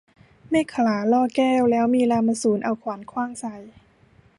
[0.49, 3.55] เมขลาล่อแก้ว แล้วมีรามสูรเอาขวานขว้างใส่